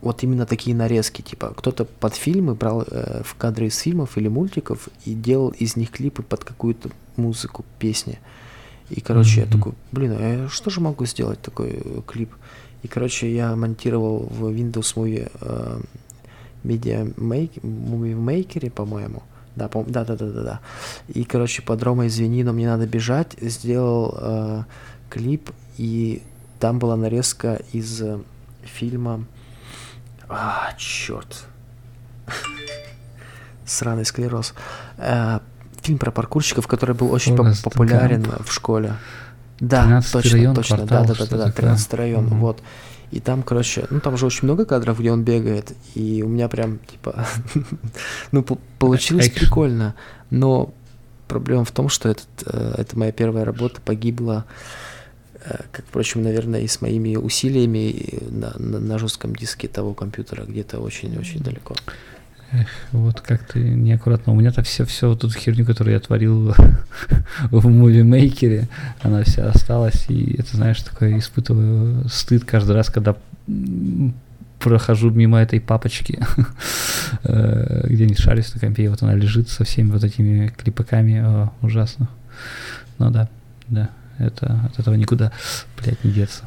[0.00, 4.28] вот именно такие нарезки, типа кто-то под фильмы брал э, в кадры из фильмов или
[4.28, 8.18] мультиков и делал из них клипы под какую-то музыку, песни.
[8.88, 9.44] И, короче, mm-hmm.
[9.44, 12.34] я такой, блин, а я что же могу сделать такой э, клип?
[12.82, 15.80] И, короче, я монтировал в Windows Movie э,
[16.62, 19.22] Movie Maker, по-моему.
[19.56, 20.60] Да, по да, да, да, да, да.
[21.08, 23.36] И, короче, под Рома, извини, но мне надо бежать.
[23.40, 24.64] Сделал э,
[25.08, 26.22] клип, и
[26.58, 28.18] там была нарезка из э,
[28.62, 29.24] фильма...
[30.28, 31.46] А, черт.
[33.66, 34.54] Сраный склероз.
[34.98, 35.40] Э,
[35.82, 38.94] фильм про паркурщиков, который был очень поп популярен в школе.
[39.58, 42.34] Да, точно, район, точно, квартал, да, да, да, да, 13 район, угу.
[42.36, 42.62] вот.
[43.10, 46.48] И там, короче, ну там же очень много кадров, где он бегает, и у меня
[46.48, 47.26] прям, типа,
[48.32, 48.44] ну,
[48.78, 49.94] получилось прикольно,
[50.30, 50.72] но
[51.26, 54.44] проблема в том, что этот, э, это моя первая работа погибла,
[55.44, 60.44] э, как, впрочем, наверное, и с моими усилиями на, на, на жестком диске того компьютера
[60.44, 61.74] где-то очень-очень далеко.
[62.52, 64.32] Эх, вот как ты неаккуратно.
[64.32, 66.52] У меня так все, все вот эту херню, которую я творил
[67.50, 68.68] в мувимейкере,
[69.02, 70.06] она вся осталась.
[70.08, 73.16] И это, знаешь, такое испытываю стыд каждый раз, когда
[74.58, 76.20] прохожу мимо этой папочки,
[77.24, 81.52] э, где не шарюсь на компе, вот она лежит со всеми вот этими клипаками, О,
[81.62, 82.08] ужасно.
[82.98, 83.28] Ну да,
[83.68, 85.32] да, это от этого никуда,
[85.78, 86.44] блядь, не деться.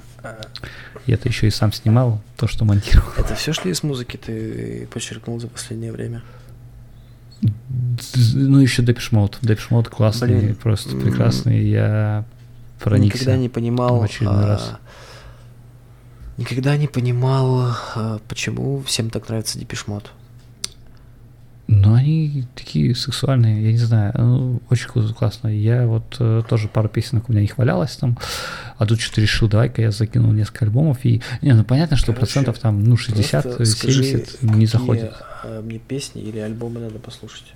[1.06, 3.12] Я это еще и сам снимал, то, что монтировал.
[3.18, 6.22] Это все, что из музыки ты подчеркнул за последнее время?
[7.42, 9.36] Ну, еще Depeche Mode.
[9.42, 10.56] Depeche Mode классный, Блин.
[10.56, 11.68] просто прекрасный.
[11.68, 12.24] Я
[12.80, 13.20] проникся.
[13.20, 14.00] Никогда не понимал...
[14.00, 14.72] в очередной а, раз.
[16.38, 20.12] Никогда не понимал, а, почему всем так нравится Депешмот.
[21.68, 25.48] Ну, они такие сексуальные, я не знаю, ну, очень классно.
[25.48, 28.18] Я вот э, тоже пару песенок у меня их валялось там,
[28.78, 32.20] а тут что-то решил, давай-ка я закинул несколько альбомов, и, не, ну, понятно, что Короче,
[32.20, 35.14] процентов там, ну, 60, Просто скажи, 70 не заходит.
[35.44, 37.54] а, мне песни или альбомы надо послушать.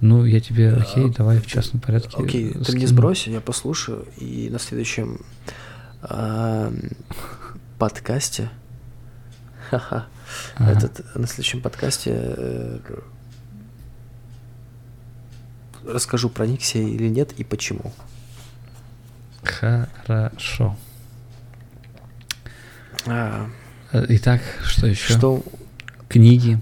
[0.00, 2.16] Ну, я тебе, окей, А, давай в частном порядке.
[2.18, 2.78] Окей, ты скину.
[2.78, 5.20] мне сбрось, я послушаю, и на следующем
[6.02, 6.72] а,
[7.78, 8.48] подкасте,
[9.70, 10.06] ха-ха,
[10.56, 10.72] Ага.
[10.72, 12.78] этот, на следующем подкасте э,
[15.86, 17.92] расскажу, проникся или нет и почему.
[19.42, 20.76] Хорошо.
[23.06, 23.48] А,
[23.92, 25.12] Э, Итак, что еще?
[25.16, 25.42] что...
[26.08, 26.58] Книги,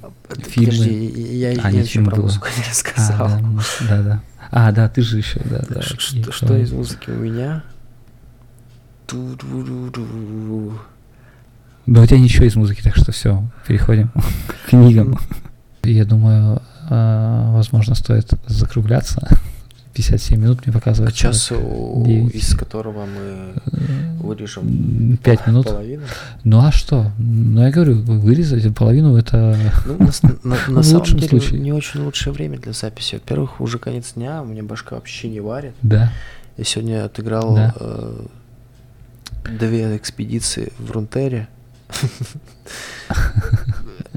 [0.48, 0.70] фильмы.
[0.72, 1.06] Подожди,
[1.38, 2.22] я, А, я нет, еще про было.
[2.22, 3.28] музыку не А, рассказал.
[3.28, 4.22] да, ну, да, да.
[4.50, 5.82] А, да, ты же еще, да, да.
[5.82, 7.62] Ш- что, что из музыки у меня?
[9.06, 10.78] Ту-ду-ду-ду.
[11.86, 14.08] Да у тебя ничего из музыки, так что все, переходим
[14.46, 15.18] к книгам.
[15.82, 19.28] Я думаю, а, возможно, стоит закругляться.
[19.92, 21.14] 57 минут мне показывает.
[21.14, 22.34] девять.
[22.34, 23.52] из которого мы
[24.20, 25.66] вырежем 5 минут.
[25.66, 26.02] половину.
[26.42, 27.12] Ну а что?
[27.18, 29.56] Ну я говорю, вырезать половину это...
[29.86, 30.08] Ну,
[30.42, 31.60] на, на- на В лучшем деле, случае.
[31.60, 33.14] не очень лучшее время для записи.
[33.16, 35.74] Во-первых, уже конец дня, у меня башка вообще не варит.
[35.82, 36.10] Да.
[36.56, 37.74] Я сегодня отыграл Да.
[37.78, 38.26] э,
[39.60, 41.46] две экспедиции в Рунтере.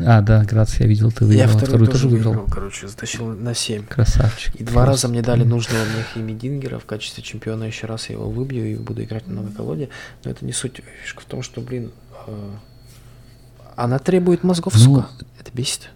[0.05, 1.39] А, да, Грац, я видел, ты выиграл.
[1.41, 2.31] Я второй Вторую тоже выиграл.
[2.33, 3.85] выиграл, короче, затащил на 7.
[3.87, 4.55] Красавчик.
[4.55, 7.63] И два раза мне дали нужного мне Хими Дингера в качестве чемпиона.
[7.63, 9.89] Еще раз я его выбью и буду играть на новой колоде.
[10.23, 10.81] Но это не суть.
[11.03, 11.91] Фишка в том, что, блин,
[12.27, 12.51] э,
[13.75, 15.07] она требует мозгов, Ну, сука.
[15.39, 15.89] Это бесит.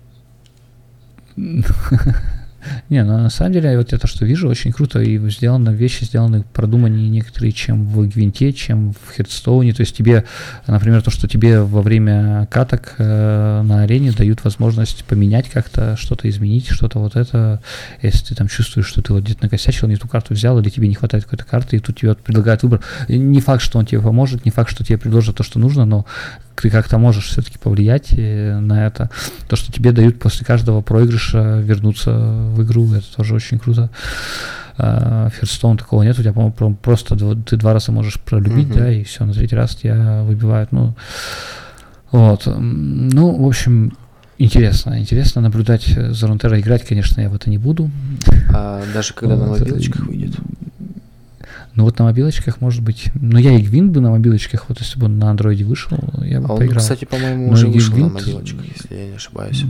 [2.89, 6.03] Не, ну на самом деле, вот я то, что вижу, очень круто, и сделано, вещи
[6.03, 10.25] сделаны продуманнее некоторые, чем в Гвинте, чем в Хедстоуне, то есть тебе,
[10.67, 16.29] например, то, что тебе во время каток э, на арене дают возможность поменять как-то, что-то
[16.29, 17.61] изменить, что-то вот это,
[18.01, 20.87] если ты там чувствуешь, что ты вот где-то накосячил, не ту карту взял, или тебе
[20.87, 22.81] не хватает какой-то карты, и тут тебе вот предлагают выбор.
[23.07, 26.05] Не факт, что он тебе поможет, не факт, что тебе предложат то, что нужно, но
[26.55, 29.09] ты как-то можешь все-таки повлиять э, на это.
[29.47, 33.89] То, что тебе дают после каждого проигрыша вернуться в игру, это тоже очень круто.
[34.77, 38.77] Ферстон такого нет, у тебя, по-моему, про- просто ты два раза можешь пролюбить, Мгм.
[38.77, 40.71] да, и все, на третий раз тебя выбивают.
[40.71, 40.95] Ну,
[42.11, 42.43] вот.
[42.47, 43.95] Ну, в общем,
[44.37, 44.99] интересно.
[44.99, 46.59] Интересно наблюдать за Рунтера.
[46.59, 47.91] Играть, конечно, я в это не буду.
[48.53, 50.35] А даже когда на Вот, мобилочках и- выйдет.
[51.75, 53.09] Ну вот на мобилочках, может быть.
[53.15, 56.41] Но я и Гвинт бы на мобилочках, вот если бы он на андроиде вышел, я
[56.41, 56.79] бы А он, поиграл.
[56.79, 59.63] кстати, по-моему, уже вышел на Гвинт- мобилочках, если я не ошибаюсь.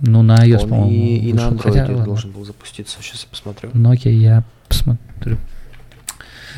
[0.00, 2.98] Ну, на iOS, Он по-моему, и, и на андроиде Хотя, должен был запуститься.
[3.02, 3.70] Сейчас я посмотрю.
[3.74, 5.36] Ну окей, я посмотрю.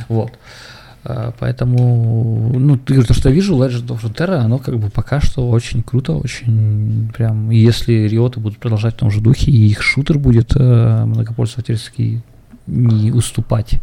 [0.09, 0.33] Вот.
[1.03, 5.49] А, Поэтому, ну, то, что я вижу, Legend of Runeterra, оно как бы пока что
[5.49, 10.19] очень круто, очень прям, если Риоты будут продолжать в том же духе, и их шутер
[10.19, 12.21] будет э, многопользовательский
[12.67, 13.81] не уступать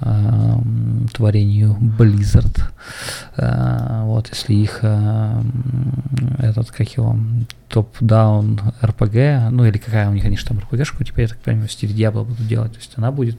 [0.00, 2.62] эм, творению Blizzard.
[3.36, 5.42] Э, вот, если их э,
[6.38, 7.16] этот, как его,
[7.68, 11.68] топ-даун RPG, ну или какая у них, они же там RPG-шку теперь, я так понимаю,
[11.68, 13.38] в стиле Diablo будут делать, то есть она будет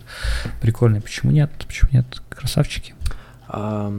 [0.61, 1.01] прикольной.
[1.01, 1.51] Почему нет?
[1.67, 2.05] Почему нет?
[2.29, 2.93] Красавчики.
[3.47, 3.93] А,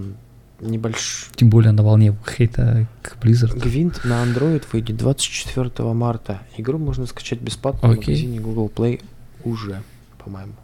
[0.63, 1.29] небольш...
[1.35, 3.59] Тем более на волне хейта к Blizzard.
[3.59, 6.41] Гвинт на Android выйдет 24 марта.
[6.57, 8.15] Игру можно скачать бесплатно в Окей.
[8.15, 9.03] магазине Google Play
[9.45, 9.83] уже,
[10.25, 10.55] по-моему.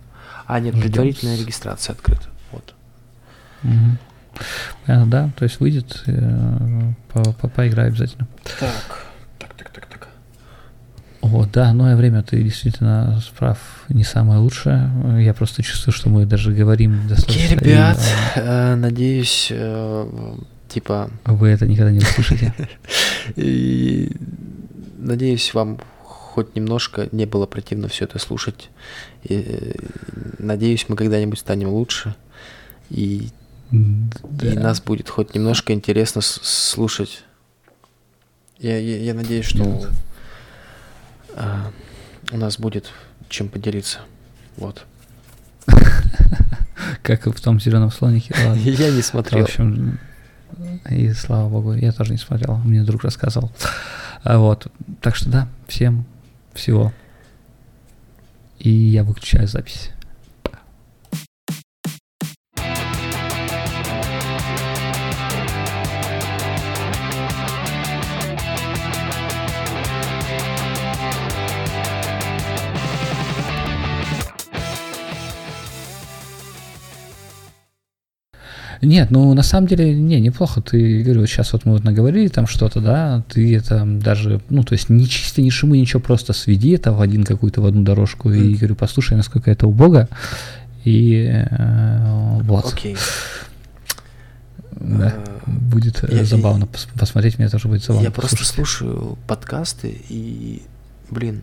[0.48, 0.82] А, нет, Ждём.
[0.82, 2.24] предварительная регистрация открыта.
[2.52, 2.74] Вот.
[3.62, 3.98] Мгм.
[4.86, 8.26] Понятно, да, то есть выйдет, э, по- по- поиграю обязательно.
[8.58, 9.06] Так,
[9.38, 10.08] так, так, так, так.
[11.20, 14.90] О, да, новое время ты действительно справ не самое лучшее.
[15.22, 17.44] Я просто чувствую, что мы даже говорим достаточно.
[17.56, 17.98] Окей, и, ребят,
[18.36, 20.34] э, э, надеюсь, э,
[20.68, 22.54] типа, Вы это никогда не услышите.
[23.36, 24.16] и
[24.98, 25.78] надеюсь, вам
[26.38, 28.70] хоть немножко не было противно все это слушать.
[29.24, 29.72] И, э,
[30.38, 32.14] надеюсь, мы когда-нибудь станем лучше.
[32.90, 33.30] И,
[33.72, 33.76] и
[34.22, 34.60] Да.
[34.60, 37.24] нас будет хоть немножко интересно слушать.
[38.60, 39.88] Я, я, я надеюсь, что Нет.
[41.34, 41.72] а,
[42.30, 42.90] у нас будет
[43.28, 43.98] чем поделиться.
[44.56, 44.84] Вот.
[47.02, 48.32] Как и в том зеленом слонике.
[48.54, 49.42] Я не В смотрел.
[49.44, 49.98] общем,
[50.88, 53.50] и слава богу, я тоже не смотрел, мне друг рассказывал.
[54.22, 54.68] А Вот,
[55.00, 56.04] так что да, всем
[56.54, 56.92] всего.
[58.58, 59.90] И я выключаю запись.
[78.80, 80.60] Нет, ну на самом деле, не, неплохо.
[80.60, 84.62] Ты, говорю, вот сейчас вот мы вот наговорили там что-то, да, ты это даже, ну,
[84.62, 87.82] то есть не чисто, ни шумы, ничего, просто сведи это в один какую-то, в одну
[87.82, 88.38] дорожку mm.
[88.38, 90.08] и, говорю, послушай, насколько это убого,
[90.84, 92.72] и э, вот.
[92.72, 92.94] Окей.
[92.94, 92.98] Okay.
[94.80, 98.04] Да, а, будет я, забавно я, посмотреть, мне тоже будет забавно.
[98.04, 100.62] Я просто слушаю подкасты и,
[101.10, 101.42] блин,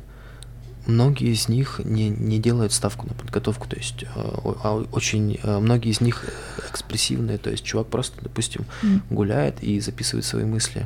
[0.87, 4.19] многие из них не, не делают ставку на подготовку, то есть э,
[4.91, 6.25] очень э, многие из них
[6.71, 9.01] экспрессивные, то есть чувак просто, допустим, mm.
[9.09, 10.85] гуляет и записывает свои мысли.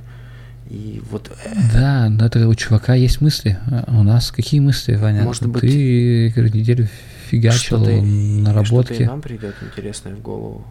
[0.69, 1.31] И вот...
[1.45, 3.57] Э, да, но это у чувака есть мысли.
[3.67, 5.23] А у нас какие мысли, Ваня?
[5.23, 5.61] Может быть...
[5.61, 6.87] Ты говорю, неделю
[7.29, 8.93] фигачил наработки.
[8.93, 10.65] Что-то и нам придет интересное в голову.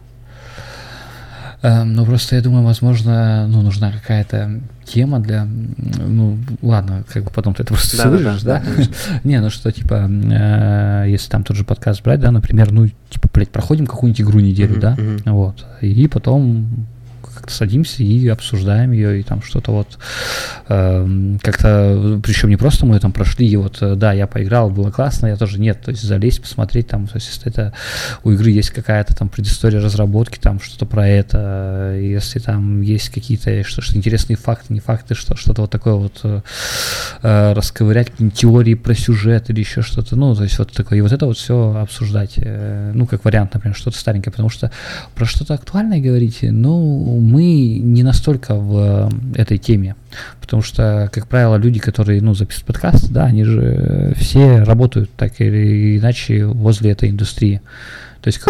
[1.60, 7.30] Эм, ну, просто я думаю, возможно, ну, нужна какая-то тема для, ну, ладно, как бы
[7.30, 8.62] потом ты это просто да, вырежешь, да?
[8.64, 8.82] да?
[9.24, 13.28] Не, ну что, типа, э, если там тот же подкаст брать, да, например, ну, типа,
[13.34, 15.32] блядь, проходим какую-нибудь игру неделю, mm-hmm, да, mm-hmm.
[15.32, 16.86] вот, и потом
[17.38, 19.98] как-то садимся и обсуждаем ее, и там что-то вот
[20.68, 24.90] э, как-то, причем не просто мы там прошли, и вот, э, да, я поиграл, было
[24.90, 27.72] классно, я тоже нет, то есть залезть, посмотреть там, то есть если это
[28.24, 33.62] у игры есть какая-то там предыстория разработки, там что-то про это, если там есть какие-то
[33.64, 36.40] что, что интересные факты, не факты, что, что-то вот такое вот э,
[37.22, 41.12] э расковырять, теории про сюжет или еще что-то, ну, то есть вот такое, и вот
[41.12, 44.70] это вот все обсуждать, э, ну, как вариант, например, что-то старенькое, потому что
[45.14, 49.96] про что-то актуальное говорите, ну, мы не настолько в э, этой теме,
[50.40, 55.10] потому что, как правило, люди, которые, ну, записывают подкаст, да, они же э, все работают
[55.16, 57.60] так или иначе возле этой индустрии.
[58.22, 58.40] То есть...